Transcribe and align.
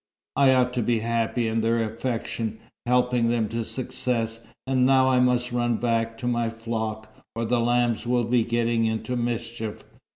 I 0.35 0.51
ought 0.55 0.73
to 0.73 0.81
be 0.81 1.01
happy 1.01 1.47
in 1.47 1.61
their 1.61 1.83
affection, 1.83 2.57
helping 2.87 3.29
them 3.29 3.47
to 3.49 3.63
success. 3.63 4.43
And 4.65 4.83
now 4.83 5.09
I 5.11 5.19
must 5.19 5.51
run 5.51 5.77
back 5.77 6.17
to 6.17 6.27
my 6.27 6.49
flock, 6.49 7.15
or 7.35 7.45
the 7.45 7.59
lambs 7.59 8.07
will 8.07 8.23
be 8.23 8.43
getting 8.43 8.85
into 8.85 9.15
mischief. 9.15 9.83